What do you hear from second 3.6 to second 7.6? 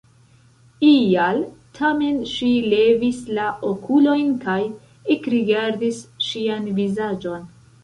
okulojn kaj ekrigardis ŝian vizaĝon.